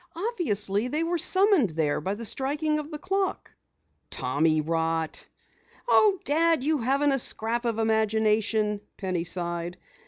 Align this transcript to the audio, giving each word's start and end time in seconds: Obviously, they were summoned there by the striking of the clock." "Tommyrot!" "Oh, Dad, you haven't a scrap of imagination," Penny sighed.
Obviously, 0.15 0.87
they 0.87 1.03
were 1.03 1.19
summoned 1.19 1.69
there 1.69 2.01
by 2.01 2.15
the 2.15 2.25
striking 2.25 2.79
of 2.79 2.89
the 2.89 2.97
clock." 2.97 3.51
"Tommyrot!" 4.09 5.23
"Oh, 5.87 6.17
Dad, 6.23 6.63
you 6.63 6.79
haven't 6.79 7.11
a 7.11 7.19
scrap 7.19 7.65
of 7.65 7.77
imagination," 7.77 8.81
Penny 8.97 9.25
sighed. 9.25 9.77